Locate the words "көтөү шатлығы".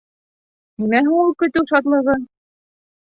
1.43-2.17